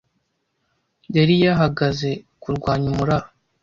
Yari 1.15 1.35
yahagaze 1.45 2.09
kurwanya 2.41 2.87
umuraba 2.93 3.27